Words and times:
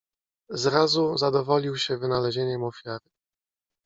"Zrazu 0.49 1.17
zadowolił 1.17 1.77
się 1.77 1.97
wynalezieniem 1.97 2.63
ofiary." 2.63 3.09